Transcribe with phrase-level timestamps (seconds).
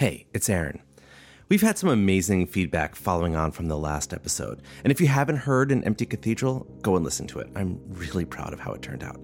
[0.00, 0.80] Hey, it's Aaron.
[1.50, 4.62] We've had some amazing feedback following on from the last episode.
[4.82, 7.50] And if you haven't heard An Empty Cathedral, go and listen to it.
[7.54, 9.20] I'm really proud of how it turned out.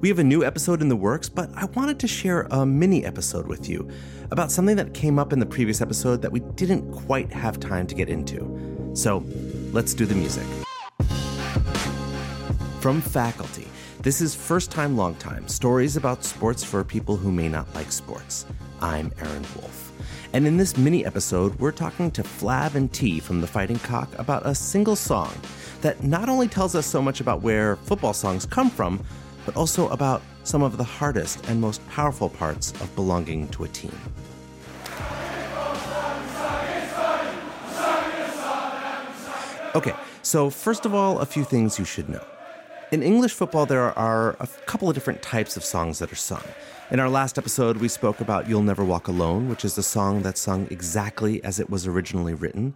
[0.00, 3.04] We have a new episode in the works, but I wanted to share a mini
[3.04, 3.88] episode with you
[4.32, 7.86] about something that came up in the previous episode that we didn't quite have time
[7.86, 8.90] to get into.
[8.94, 9.24] So
[9.70, 10.44] let's do the music.
[12.80, 13.68] From faculty,
[14.00, 17.92] this is First Time, Long Time Stories about Sports for People Who May Not Like
[17.92, 18.44] Sports.
[18.80, 19.89] I'm Aaron Wolf.
[20.32, 24.08] And in this mini episode, we're talking to Flav and T from the Fighting Cock
[24.16, 25.32] about a single song
[25.80, 29.04] that not only tells us so much about where football songs come from,
[29.44, 33.68] but also about some of the hardest and most powerful parts of belonging to a
[33.68, 33.92] team.
[39.74, 42.24] Okay, so first of all, a few things you should know.
[42.92, 46.42] In English football, there are a couple of different types of songs that are sung.
[46.90, 50.22] In our last episode, we spoke about You'll Never Walk Alone, which is a song
[50.22, 52.74] that's sung exactly as it was originally written.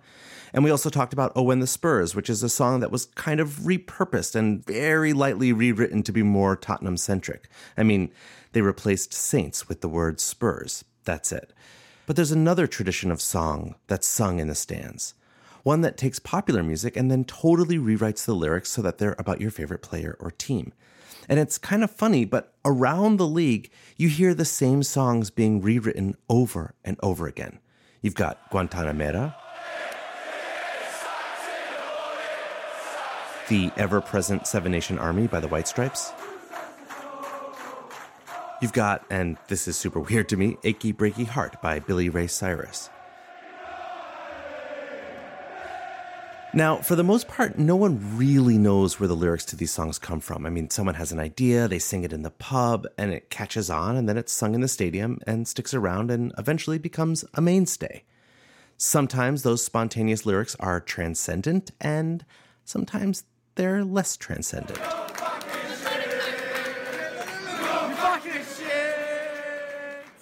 [0.52, 3.40] And we also talked about Oh the Spurs, which is a song that was kind
[3.40, 7.48] of repurposed and very lightly rewritten to be more Tottenham centric.
[7.76, 8.12] I mean,
[8.52, 10.84] they replaced Saints with the word Spurs.
[11.04, 11.52] That's it.
[12.06, 15.14] But there's another tradition of song that's sung in the stands
[15.64, 19.40] one that takes popular music and then totally rewrites the lyrics so that they're about
[19.40, 20.74] your favorite player or team.
[21.28, 25.60] And it's kind of funny, but around the league, you hear the same songs being
[25.60, 27.60] rewritten over and over again.
[28.02, 29.34] You've got Guantanamera,
[33.48, 36.12] the ever present Seven Nation Army by the White Stripes.
[38.60, 42.26] You've got, and this is super weird to me, Achy Breaky Heart by Billy Ray
[42.26, 42.88] Cyrus.
[46.54, 49.98] Now, for the most part, no one really knows where the lyrics to these songs
[49.98, 50.46] come from.
[50.46, 53.70] I mean, someone has an idea, they sing it in the pub, and it catches
[53.70, 57.40] on, and then it's sung in the stadium and sticks around and eventually becomes a
[57.40, 58.04] mainstay.
[58.76, 62.24] Sometimes those spontaneous lyrics are transcendent, and
[62.64, 63.24] sometimes
[63.56, 64.78] they're less transcendent.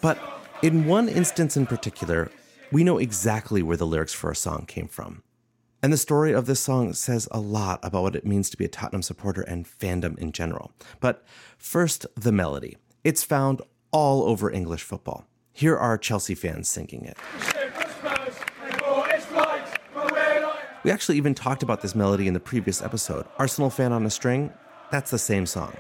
[0.01, 0.19] But
[0.63, 2.31] in one instance in particular,
[2.71, 5.23] we know exactly where the lyrics for a song came from.
[5.85, 8.65] And the story of this song says a lot about what it means to be
[8.65, 10.71] a Tottenham supporter and fandom in general.
[11.01, 11.25] But
[11.59, 12.77] first, the melody.
[13.03, 15.27] It's found all over English football.
[15.53, 17.17] Here are Chelsea fans singing it.
[20.85, 23.27] We actually even talked about this melody in the previous episode.
[23.39, 24.53] Arsenal fan on a string,
[24.93, 25.77] that's the same song.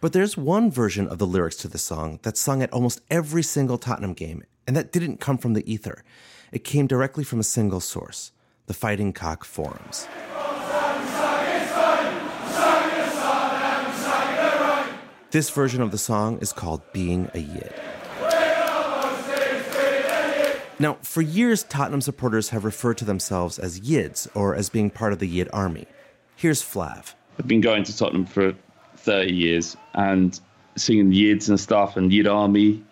[0.00, 3.42] But there's one version of the lyrics to the song that's sung at almost every
[3.42, 6.02] single Tottenham game, and that didn't come from the ether.
[6.52, 8.32] It came directly from a single source
[8.66, 10.06] the Fighting Cock forums.
[15.32, 17.74] This version of the song is called Being a Yid.
[20.78, 25.12] Now, for years, Tottenham supporters have referred to themselves as Yids or as being part
[25.12, 25.86] of the Yid army.
[26.36, 27.12] Here's Flav.
[27.38, 28.54] I've been going to Tottenham for
[29.00, 30.40] 30 years and
[30.76, 32.82] singing Yids and stuff and Yid Army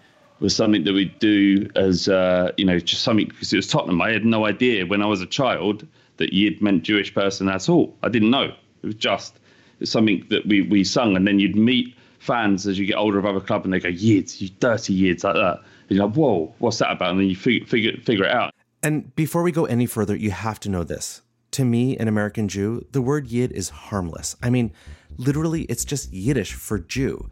[0.41, 4.01] was something that we'd do as uh, you know just something because it was Tottenham.
[4.01, 5.87] I had no idea when I was a child
[6.19, 7.97] that Yid meant Jewish person at all.
[8.03, 8.53] I didn't know.
[8.83, 9.39] It was just
[9.85, 13.27] something that we we sung, and then you'd meet fans as you get older of
[13.27, 15.61] other club, and they go Yids, you dirty Yids like that.
[15.89, 17.13] And you're like, whoa, what's that about?
[17.13, 18.53] And then you figure figure figure it out.
[18.83, 21.23] And before we go any further, you have to know this.
[21.53, 24.37] To me, an American Jew, the word Yid is harmless.
[24.43, 24.73] I mean,
[25.19, 27.29] literally, it's just Yiddish for Jew.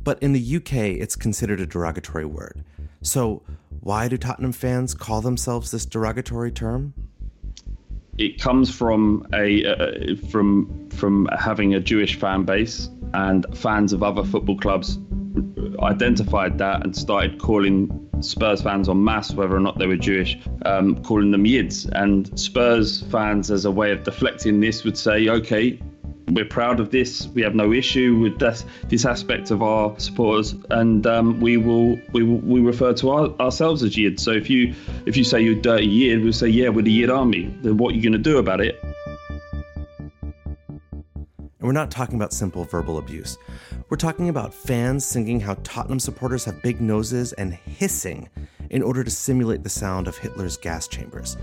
[0.00, 2.64] But in the UK, it's considered a derogatory word.
[3.02, 3.42] So,
[3.80, 6.94] why do Tottenham fans call themselves this derogatory term?
[8.16, 14.02] It comes from a uh, from from having a Jewish fan base, and fans of
[14.02, 14.98] other football clubs
[15.80, 20.36] identified that and started calling Spurs fans en masse, whether or not they were Jewish,
[20.64, 21.88] um, calling them Yids.
[21.92, 25.80] And Spurs fans, as a way of deflecting this, would say, okay,
[26.30, 27.26] we're proud of this.
[27.28, 31.98] We have no issue with this, this aspect of our supporters, and um, we will
[32.12, 34.20] we we refer to our, ourselves as Yid.
[34.20, 34.74] So if you
[35.06, 37.54] if you say you're dirty Yid, we'll say yeah, we're the Yid army.
[37.62, 38.82] Then what are you going to do about it?
[41.58, 43.36] And we're not talking about simple verbal abuse.
[43.88, 48.28] We're talking about fans singing how Tottenham supporters have big noses and hissing
[48.70, 51.36] in order to simulate the sound of Hitler's gas chambers.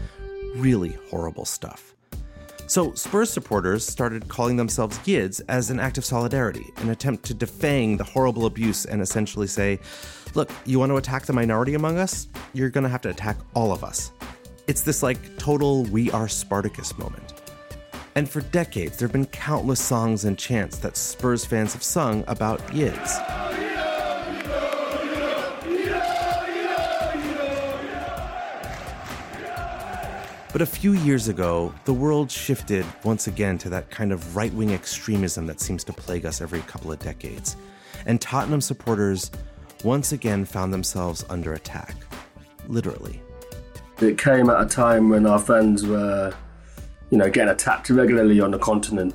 [0.55, 1.94] Really horrible stuff.
[2.67, 7.35] So, Spurs supporters started calling themselves Yids as an act of solidarity, an attempt to
[7.35, 9.79] defang the horrible abuse and essentially say,
[10.33, 12.27] look, you want to attack the minority among us?
[12.53, 14.11] You're going to have to attack all of us.
[14.67, 17.33] It's this like total we are Spartacus moment.
[18.15, 22.23] And for decades, there have been countless songs and chants that Spurs fans have sung
[22.27, 23.64] about Yids.
[30.55, 34.53] But a few years ago, the world shifted once again to that kind of right
[34.53, 37.57] wing extremism that seems to plague us every couple of decades.
[38.05, 39.31] And Tottenham supporters
[39.83, 41.93] once again found themselves under attack.
[42.69, 43.21] Literally.
[43.99, 46.33] It came at a time when our friends were,
[47.09, 49.13] you know, getting attacked regularly on the continent.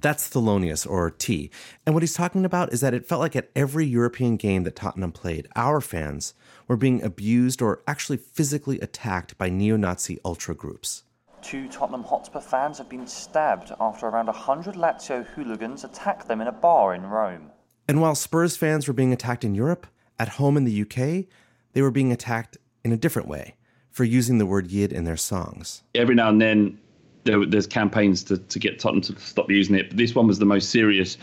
[0.00, 1.50] That's Thelonious, or T.
[1.84, 4.76] And what he's talking about is that it felt like at every European game that
[4.76, 6.34] Tottenham played, our fans
[6.66, 11.02] were being abused or actually physically attacked by neo Nazi ultra groups.
[11.42, 16.46] Two Tottenham Hotspur fans have been stabbed after around 100 Lazio hooligans attacked them in
[16.46, 17.50] a bar in Rome.
[17.88, 19.86] And while Spurs fans were being attacked in Europe,
[20.18, 21.26] at home in the UK,
[21.72, 23.54] they were being attacked in a different way
[23.90, 25.82] for using the word yid in their songs.
[25.94, 26.78] Every now and then,
[27.24, 30.38] there, there's campaigns to, to get Tottenham to stop using it, but this one was
[30.38, 31.16] the most serious,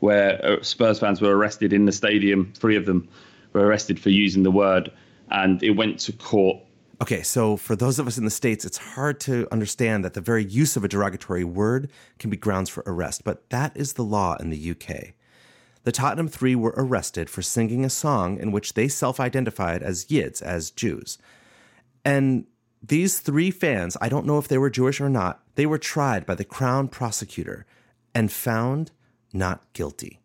[0.00, 3.08] where uh, Spurs fans were arrested in the stadium, three of them
[3.52, 4.90] were arrested for using the word,
[5.30, 6.58] and it went to court.
[7.00, 10.20] Okay, so for those of us in the States, it's hard to understand that the
[10.20, 14.04] very use of a derogatory word can be grounds for arrest, but that is the
[14.04, 15.14] law in the UK.
[15.84, 20.04] The Tottenham Three were arrested for singing a song in which they self identified as
[20.04, 21.18] Yids, as Jews.
[22.04, 22.46] And
[22.82, 26.26] these three fans, I don't know if they were Jewish or not, they were tried
[26.26, 27.64] by the Crown prosecutor
[28.14, 28.90] and found
[29.32, 30.20] not guilty.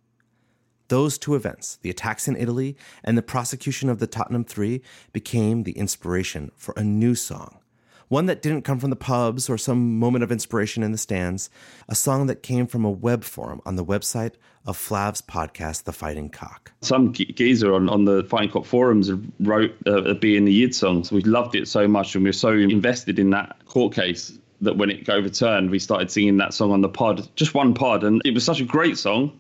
[0.88, 4.82] Those two events, the attacks in Italy and the prosecution of the Tottenham Three,
[5.14, 7.60] became the inspiration for a new song.
[8.08, 11.50] One that didn't come from the pubs or some moment of inspiration in the stands,
[11.90, 14.34] a song that came from a web forum on the website
[14.66, 16.72] of Flav's podcast, The Fighting Cock.
[16.82, 20.74] Some geezer on, on the Fighting Cock forums wrote uh, a Be in the Yid
[20.74, 21.04] song.
[21.04, 24.38] So we loved it so much and we were so invested in that court case
[24.62, 27.74] that when it got overturned, we started singing that song on the pod, just one
[27.74, 28.04] pod.
[28.04, 29.40] And it was such a great song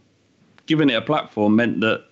[0.67, 2.05] giving it a platform meant that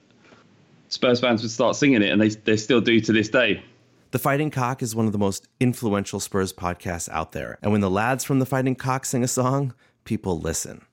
[0.89, 3.61] Spurs fans would start singing it, and they they still do to this day.
[4.15, 7.81] The Fighting Cock is one of the most influential Spurs podcasts out there, and when
[7.81, 9.73] the lads from the Fighting Cock sing a song,
[10.05, 10.85] people listen.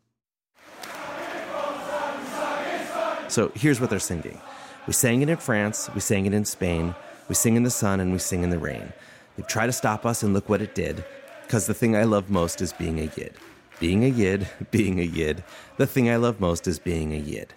[3.29, 4.41] So here's what they're singing.
[4.89, 6.97] We sang it in France, we sang it in Spain,
[7.29, 8.93] we sing in the sun, and we sing in the rain.
[9.37, 11.05] They've tried to stop us, and look what it did.
[11.45, 13.37] Because the thing I love most is being a yid.
[13.79, 15.45] Being a yid, being a yid.
[15.77, 17.55] The thing I love most is being a yid.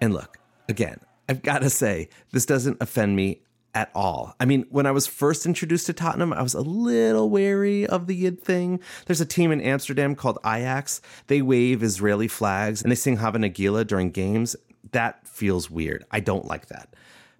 [0.00, 0.38] And look,
[0.68, 0.98] again,
[1.28, 3.42] I've got to say, this doesn't offend me
[3.74, 4.34] at all.
[4.40, 8.06] I mean, when I was first introduced to Tottenham, I was a little wary of
[8.06, 8.80] the Yid thing.
[9.06, 11.00] There's a team in Amsterdam called Ajax.
[11.28, 14.56] They wave Israeli flags and they sing Hava Nagila during games.
[14.92, 16.04] That feels weird.
[16.10, 16.94] I don't like that.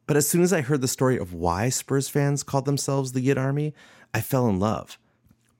[0.06, 3.20] But as soon as I heard the story of why Spurs fans called themselves the
[3.20, 3.74] Yid Army,
[4.12, 4.98] I fell in love.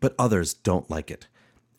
[0.00, 1.28] But others don't like it.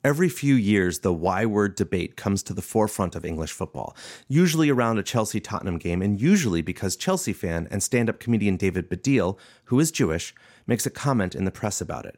[0.04, 3.96] Every few years, the Y word debate comes to the forefront of English football,
[4.28, 8.58] usually around a Chelsea Tottenham game, and usually because Chelsea fan and stand up comedian
[8.58, 10.34] David Baddiel, who is Jewish,
[10.66, 12.18] makes a comment in the press about it.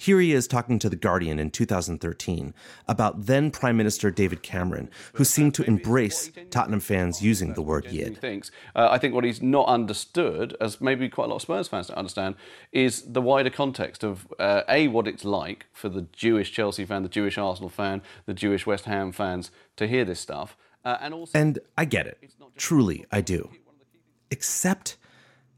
[0.00, 2.54] Here he is talking to The Guardian in 2013
[2.88, 7.84] about then Prime Minister David Cameron, who seemed to embrace Tottenham fans using the word
[7.84, 8.18] yid.
[8.74, 11.88] Uh, I think what he's not understood, as maybe quite a lot of Spurs fans
[11.88, 12.36] don't understand,
[12.72, 17.02] is the wider context of uh, A, what it's like for the Jewish Chelsea fan,
[17.02, 20.56] the Jewish Arsenal fan, the Jewish West Ham fans to hear this stuff.
[20.82, 22.18] Uh, and, also, and I get it.
[22.56, 23.50] Truly, I do.
[24.30, 24.96] Except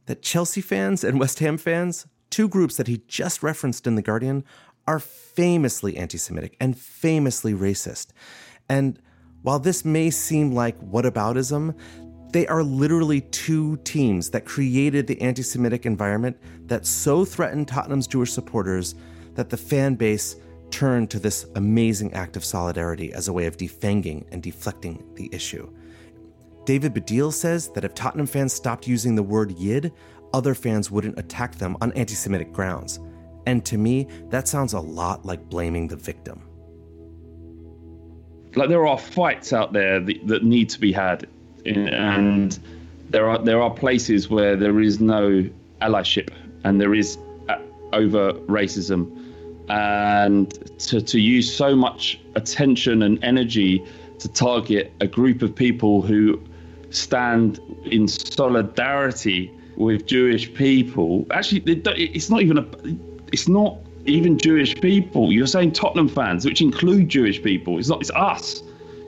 [0.07, 4.03] that Chelsea fans and West Ham fans two groups that he just referenced in The
[4.03, 4.45] Guardian
[4.89, 8.09] are famously anti Semitic and famously racist.
[8.69, 8.99] And
[9.43, 11.77] while this may seem like whataboutism,
[12.33, 16.37] they are literally two teams that created the anti Semitic environment
[16.67, 18.95] that so threatened Tottenham's Jewish supporters
[19.35, 20.37] that the fan base
[20.71, 25.29] turned to this amazing act of solidarity as a way of defanging and deflecting the
[25.33, 25.71] issue.
[26.65, 29.93] David Baddiel says that if Tottenham fans stopped using the word yid,
[30.33, 33.01] other fans wouldn't attack them on anti Semitic grounds.
[33.47, 36.43] And to me, that sounds a lot like blaming the victim.
[38.55, 41.27] Like there are fights out there that, that need to be had,
[41.65, 42.59] and
[43.11, 45.49] there are there are places where there is no
[45.81, 46.31] allyship
[46.65, 47.57] and there is uh,
[47.93, 49.11] over racism,
[49.71, 53.83] and to to use so much attention and energy
[54.19, 56.41] to target a group of people who
[56.91, 61.27] stand in solidarity with Jewish people.
[61.31, 61.63] Actually,
[61.97, 62.67] it's not even a.
[63.33, 65.33] It's not even Jewish people.
[65.33, 67.79] You're saying Tottenham fans, which include Jewish people.
[67.79, 68.01] It's not.
[68.01, 68.63] It's us.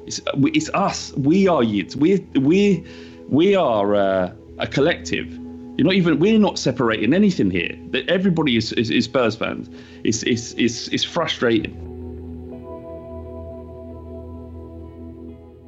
[0.07, 1.13] It's it's us.
[1.17, 1.97] We are Yids.
[1.97, 2.85] We we
[3.29, 5.31] we are uh, a collective.
[5.77, 6.19] You're not even.
[6.19, 7.77] We're not separating anything here.
[7.91, 9.69] That everybody is, is, is Spurs fans.
[10.05, 11.84] It's it's it's it's frustrating.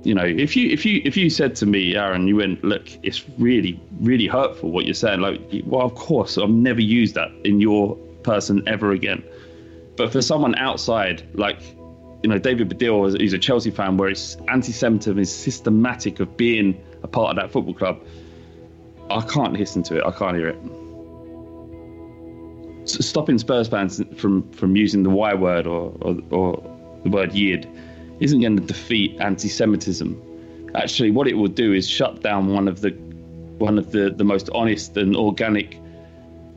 [0.07, 2.89] You know, if you if you if you said to me, Aaron, you went, look,
[3.03, 5.21] it's really really hurtful what you're saying.
[5.21, 9.25] Like, well, of course, I've never used that in your person ever again.
[9.97, 11.61] But for someone outside, like,
[12.23, 16.81] you know, David Baddiel, who's a Chelsea fan, where it's anti-Semitism is systematic of being
[17.03, 18.01] a part of that football club,
[19.11, 20.05] I can't listen to it.
[20.05, 20.59] I can't hear it.
[22.89, 26.63] stopping Spurs fans from from using the Y word or or, or
[27.03, 27.69] the word yid
[28.20, 30.70] isn't going to defeat anti-Semitism.
[30.75, 32.90] Actually, what it will do is shut down one of the
[33.58, 35.78] one of the, the most honest and organic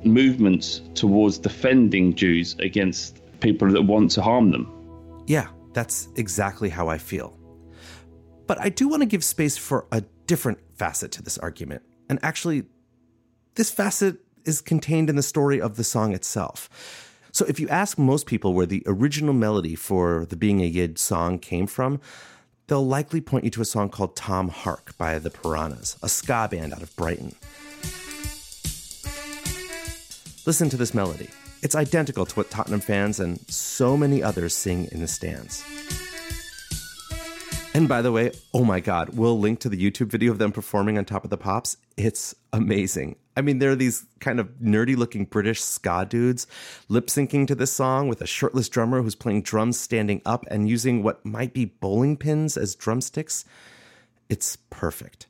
[0.04, 5.24] movements towards defending Jews against people that want to harm them.
[5.28, 7.38] Yeah, that's exactly how I feel.
[8.48, 11.84] But I do want to give space for a different facet to this argument.
[12.10, 12.64] And actually,
[13.56, 16.70] this facet is contained in the story of the song itself.
[17.32, 20.98] So if you ask most people where the original melody for the Being a Yid
[20.98, 22.02] song came from,
[22.68, 26.48] they'll likely point you to a song called Tom Hark by the Piranhas, a ska
[26.50, 27.36] band out of Brighton.
[30.46, 31.30] Listen to this melody.
[31.62, 35.64] It's identical to what Tottenham fans and so many others sing in the stands.
[37.74, 40.52] And by the way, oh my God, we'll link to the YouTube video of them
[40.52, 41.78] performing on top of the pops.
[41.98, 43.18] It's amazing.
[43.40, 46.46] I mean, there are these kind of nerdy looking British ska dudes
[46.90, 50.68] lip syncing to this song with a shirtless drummer who's playing drums standing up and
[50.68, 53.46] using what might be bowling pins as drumsticks.
[54.28, 55.28] It's perfect.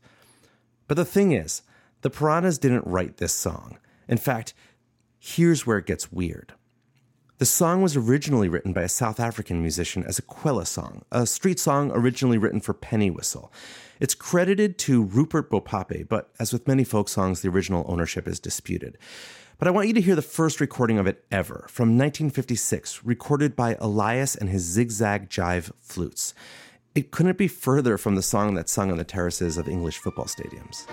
[0.87, 1.61] But the thing is,
[2.01, 3.77] the Piranhas didn't write this song.
[4.07, 4.55] In fact,
[5.19, 6.53] here's where it gets weird.
[7.39, 11.25] The song was originally written by a South African musician as a Kwela song, a
[11.25, 13.49] street song originally written for Penny Whistle.
[14.01, 18.41] It's credited to Rupert Bopape, but as with many folk songs, the original ownership is
[18.41, 18.97] disputed.
[19.57, 23.55] But I want you to hear the first recording of it ever, from 1956, recorded
[23.55, 26.33] by Elias and his zigzag jive flutes.
[26.93, 30.25] It couldn't be further from the song that's sung on the terraces of English football
[30.25, 30.85] stadiums.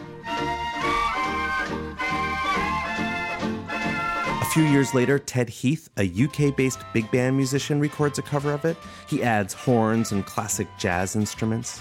[4.56, 8.64] Few years later, Ted Heath, a UK based big band musician, records a cover of
[8.64, 8.78] it.
[9.06, 11.78] He adds horns and classic jazz instruments.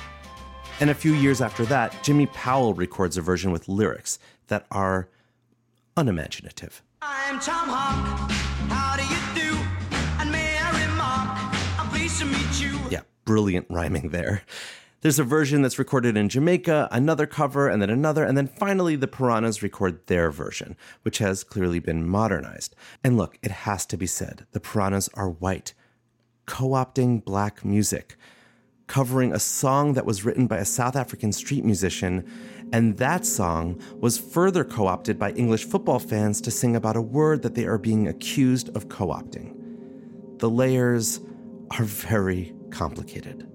[0.82, 5.08] And a few years after that, Jimmy Powell records a version with lyrics that are
[5.96, 6.84] unimaginative.
[7.01, 8.29] I'm Tom Hark.
[8.70, 9.58] How do you do?
[10.20, 12.77] And may I remark, I'm pleased to meet you.
[12.89, 14.41] Yeah, brilliant rhyming there.
[15.05, 18.95] There's a version that's recorded in Jamaica, another cover, and then another, and then finally
[18.95, 22.75] the Piranhas record their version, which has clearly been modernized.
[23.03, 25.75] And look, it has to be said the Piranhas are white,
[26.47, 28.15] co opting black music,
[28.88, 32.27] covering a song that was written by a South African street musician,
[32.74, 37.01] and that song was further co opted by English football fans to sing about a
[37.01, 39.55] word that they are being accused of co opting.
[40.39, 41.19] The layers
[41.77, 43.47] are very complicated.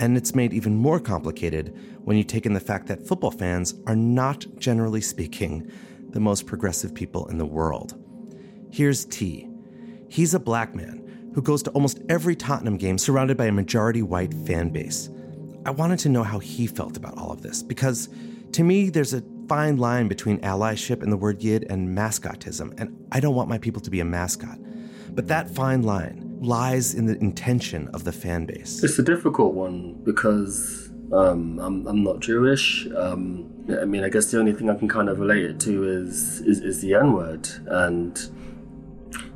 [0.00, 3.74] And it's made even more complicated when you take in the fact that football fans
[3.86, 5.70] are not, generally speaking,
[6.08, 7.94] the most progressive people in the world.
[8.72, 9.46] Here's T.
[10.08, 14.02] He's a black man who goes to almost every Tottenham game surrounded by a majority
[14.02, 15.10] white fan base.
[15.64, 18.08] I wanted to know how he felt about all of this because
[18.52, 23.06] to me, there's a fine line between allyship and the word yid and mascotism, and
[23.12, 24.58] I don't want my people to be a mascot.
[25.14, 28.82] But that fine line, lies in the intention of the fan base?
[28.82, 32.88] It's a difficult one because um, I'm, I'm not Jewish.
[32.96, 35.88] Um, I mean, I guess the only thing I can kind of relate it to
[35.88, 38.18] is is, is the N word, and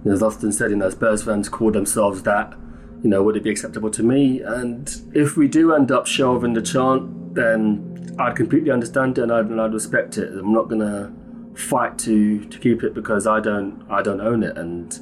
[0.04, 2.54] it's often said, you know, Spurs fans call themselves that.
[3.02, 4.40] You know, would it be acceptable to me?
[4.40, 9.32] And if we do end up shelving the chant, then I'd completely understand it and
[9.32, 10.32] I'd, and I'd respect it.
[10.32, 11.12] I'm not gonna
[11.54, 14.99] fight to to keep it because I don't I don't own it and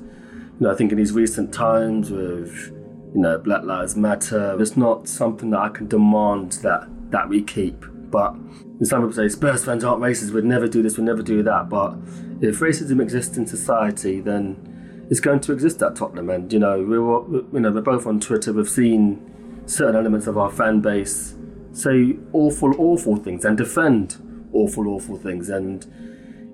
[0.61, 2.73] you know, I think in these recent times with,
[3.15, 7.43] you know, Black Lives Matter, it's not something that I can demand that that we
[7.43, 7.85] keep.
[8.11, 8.35] But
[8.83, 11.69] some people say Spurs fans aren't racist, we'd never do this, we'd never do that.
[11.69, 11.95] But
[12.41, 16.31] if racism exists in society, then it's going to exist at Tottenham.
[16.31, 18.53] And you know, we're you know we're both on Twitter.
[18.53, 19.29] We've seen
[19.67, 21.35] certain elements of our fan base
[21.73, 24.19] say awful, awful things and defend
[24.53, 25.49] awful, awful things.
[25.49, 25.87] And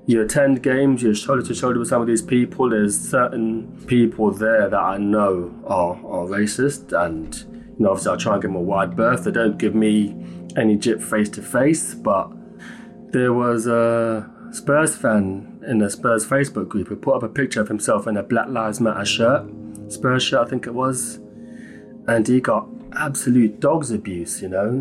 [0.08, 2.70] you attend games, you're shoulder to shoulder with some of these people.
[2.70, 8.16] There's certain people there that I know are, are racist, and you know, obviously, I
[8.16, 9.24] try and give them a wide berth.
[9.24, 10.16] They don't give me
[10.56, 12.32] any jip face to face, but
[13.12, 17.60] there was a Spurs fan in the Spurs Facebook group who put up a picture
[17.60, 19.46] of himself in a Black Lives Matter shirt,
[19.88, 21.16] Spurs shirt, I think it was,
[22.06, 24.80] and he got absolute dog's abuse, you know.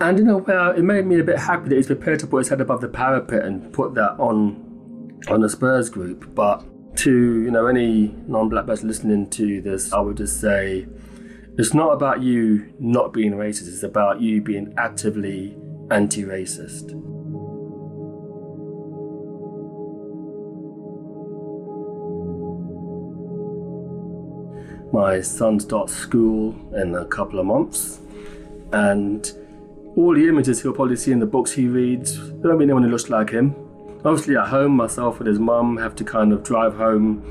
[0.00, 2.38] And in a way, it made me a bit happy that he's prepared to put
[2.38, 6.34] his head above the parapet and put that on on the Spurs group.
[6.34, 6.64] But
[6.98, 10.86] to you know any non-black person listening to this, I would just say
[11.58, 15.56] It's not about you not being racist, it's about you being actively
[15.90, 16.92] anti racist.
[24.92, 28.00] My son starts school in a couple of months,
[28.72, 29.26] and
[29.96, 32.82] all the images he'll probably see in the books he reads, there won't be anyone
[32.82, 33.56] who looks like him.
[34.04, 37.24] Obviously, at home, myself and his mum have to kind of drive home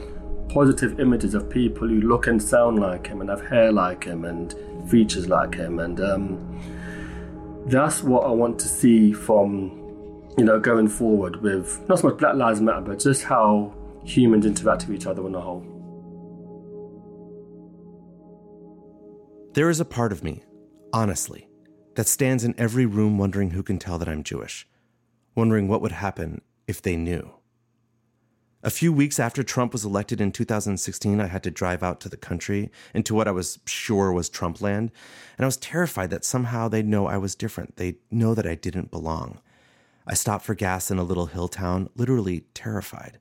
[0.49, 4.25] positive images of people who look and sound like him and have hair like him
[4.25, 4.55] and
[4.89, 5.79] features like him.
[5.79, 6.59] And um,
[7.67, 9.71] that's what I want to see from,
[10.37, 14.45] you know, going forward with not so much Black Lives Matter, but just how humans
[14.45, 15.63] interact with each other on the whole.
[19.53, 20.43] There is a part of me,
[20.91, 21.47] honestly,
[21.95, 24.67] that stands in every room wondering who can tell that I'm Jewish,
[25.33, 27.31] wondering what would happen if they knew.
[28.63, 32.09] A few weeks after Trump was elected in 2016, I had to drive out to
[32.09, 34.91] the country into what I was sure was Trump land,
[35.37, 37.75] and I was terrified that somehow they'd know I was different.
[37.75, 39.39] They'd know that I didn't belong.
[40.07, 43.19] I stopped for gas in a little hill town, literally terrified.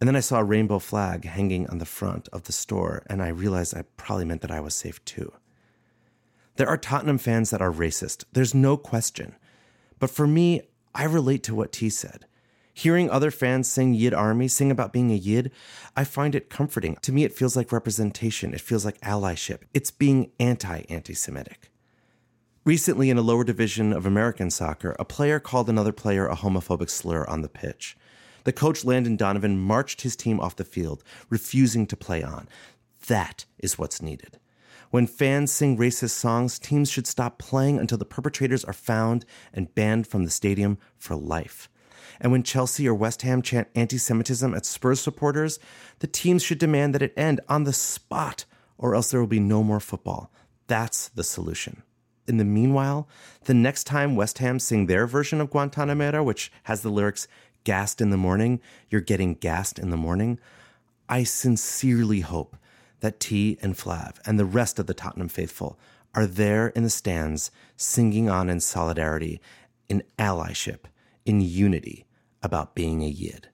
[0.00, 3.22] And then I saw a rainbow flag hanging on the front of the store, and
[3.22, 5.32] I realized I probably meant that I was safe too.
[6.60, 9.34] There are Tottenham fans that are racist, there's no question.
[9.98, 10.60] But for me,
[10.94, 12.26] I relate to what T said.
[12.74, 15.52] Hearing other fans sing Yid Army, sing about being a Yid,
[15.96, 16.98] I find it comforting.
[17.00, 19.60] To me, it feels like representation, it feels like allyship.
[19.72, 21.70] It's being anti anti Semitic.
[22.66, 26.90] Recently, in a lower division of American soccer, a player called another player a homophobic
[26.90, 27.96] slur on the pitch.
[28.44, 32.50] The coach Landon Donovan marched his team off the field, refusing to play on.
[33.06, 34.38] That is what's needed.
[34.90, 39.72] When fans sing racist songs, teams should stop playing until the perpetrators are found and
[39.74, 41.68] banned from the stadium for life.
[42.20, 45.60] And when Chelsea or West Ham chant anti Semitism at Spurs supporters,
[46.00, 48.44] the teams should demand that it end on the spot,
[48.78, 50.32] or else there will be no more football.
[50.66, 51.82] That's the solution.
[52.26, 53.08] In the meanwhile,
[53.44, 57.28] the next time West Ham sing their version of Guantanamera, which has the lyrics,
[57.62, 60.38] gassed in the morning, you're getting gassed in the morning.
[61.08, 62.56] I sincerely hope
[63.00, 65.78] that T and Flav and the rest of the Tottenham faithful
[66.14, 69.40] are there in the stands singing on in solidarity,
[69.88, 70.84] in allyship,
[71.24, 72.06] in unity
[72.42, 73.48] about being a Yid.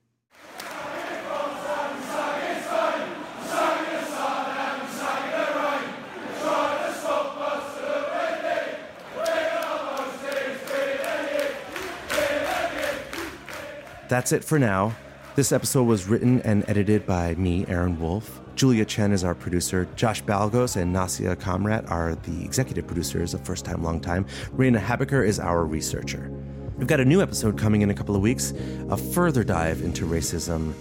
[14.08, 14.94] That's it for now.
[15.36, 18.40] This episode was written and edited by me, Aaron Wolf.
[18.54, 19.86] Julia Chen is our producer.
[19.94, 24.24] Josh Balgos and Nasia Kamrat are the executive producers of First Time Long Time.
[24.56, 26.32] Raina Habaker is our researcher.
[26.78, 28.54] We've got a new episode coming in a couple of weeks,
[28.88, 30.72] a further dive into racism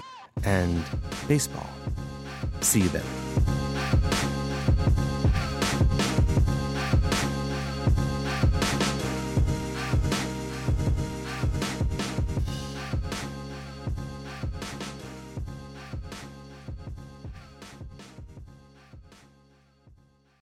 [0.46, 0.82] and
[1.28, 1.68] baseball.
[2.62, 3.65] See you then.